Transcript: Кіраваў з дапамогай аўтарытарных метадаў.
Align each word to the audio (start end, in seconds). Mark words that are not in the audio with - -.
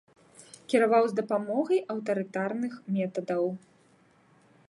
Кіраваў 0.73 1.03
з 1.09 1.13
дапамогай 1.19 1.79
аўтарытарных 1.95 2.73
метадаў. 2.95 3.45